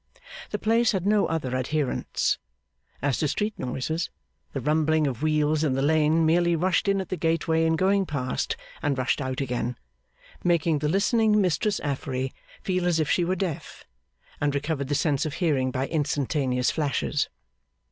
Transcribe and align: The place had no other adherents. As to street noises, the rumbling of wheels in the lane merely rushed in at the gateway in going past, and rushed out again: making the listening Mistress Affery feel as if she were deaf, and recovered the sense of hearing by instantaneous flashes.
The 0.49 0.57
place 0.57 0.93
had 0.93 1.05
no 1.05 1.27
other 1.27 1.55
adherents. 1.55 2.39
As 3.03 3.19
to 3.19 3.27
street 3.27 3.53
noises, 3.59 4.09
the 4.51 4.59
rumbling 4.59 5.05
of 5.05 5.21
wheels 5.21 5.63
in 5.63 5.73
the 5.73 5.83
lane 5.83 6.25
merely 6.25 6.55
rushed 6.55 6.87
in 6.87 6.99
at 6.99 7.09
the 7.09 7.15
gateway 7.15 7.65
in 7.67 7.75
going 7.75 8.07
past, 8.07 8.57
and 8.81 8.97
rushed 8.97 9.21
out 9.21 9.41
again: 9.41 9.77
making 10.43 10.79
the 10.79 10.89
listening 10.89 11.39
Mistress 11.39 11.79
Affery 11.81 12.33
feel 12.63 12.87
as 12.87 12.99
if 12.99 13.11
she 13.11 13.23
were 13.23 13.35
deaf, 13.35 13.85
and 14.41 14.55
recovered 14.55 14.87
the 14.87 14.95
sense 14.95 15.23
of 15.27 15.35
hearing 15.35 15.69
by 15.69 15.85
instantaneous 15.85 16.71
flashes. 16.71 17.29